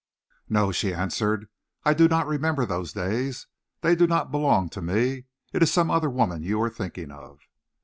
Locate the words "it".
5.53-5.61